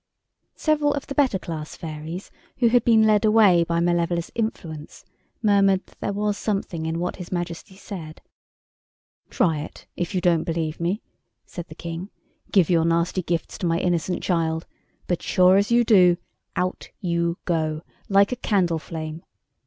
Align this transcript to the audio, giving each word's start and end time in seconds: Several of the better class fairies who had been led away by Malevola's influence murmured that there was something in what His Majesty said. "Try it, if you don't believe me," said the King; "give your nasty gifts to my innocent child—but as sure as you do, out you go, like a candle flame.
Several 0.55 0.95
of 0.95 1.05
the 1.05 1.13
better 1.13 1.37
class 1.37 1.75
fairies 1.75 2.31
who 2.57 2.69
had 2.69 2.83
been 2.83 3.03
led 3.03 3.23
away 3.23 3.63
by 3.63 3.79
Malevola's 3.79 4.31
influence 4.33 5.05
murmured 5.43 5.85
that 5.85 5.99
there 5.99 6.11
was 6.11 6.39
something 6.39 6.87
in 6.87 6.97
what 6.97 7.17
His 7.17 7.31
Majesty 7.31 7.75
said. 7.75 8.19
"Try 9.29 9.59
it, 9.59 9.85
if 9.95 10.15
you 10.15 10.19
don't 10.19 10.43
believe 10.43 10.79
me," 10.79 11.03
said 11.45 11.67
the 11.67 11.75
King; 11.75 12.09
"give 12.51 12.67
your 12.67 12.83
nasty 12.83 13.21
gifts 13.21 13.59
to 13.59 13.67
my 13.67 13.77
innocent 13.77 14.23
child—but 14.23 15.19
as 15.19 15.23
sure 15.23 15.55
as 15.55 15.69
you 15.69 15.83
do, 15.83 16.17
out 16.55 16.89
you 16.99 17.37
go, 17.45 17.83
like 18.09 18.31
a 18.31 18.35
candle 18.37 18.79
flame. 18.79 19.21